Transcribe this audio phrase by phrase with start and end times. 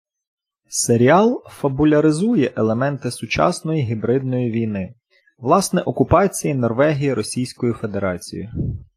[0.69, 4.93] Серіал фабуляризує елементи сучасної гібридної війни—
[5.37, 8.51] власне, окупації Норвегії Російською Федерацією.